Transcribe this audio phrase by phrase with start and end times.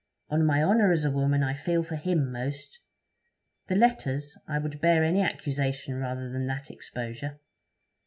[0.29, 2.79] On my honour, as a woman, I feel for him most.
[3.67, 7.39] The letters I would bear any accusation rather than that exposure.